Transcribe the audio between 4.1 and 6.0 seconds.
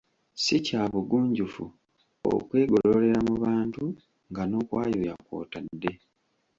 nga n’okwayuuya kw’otadde.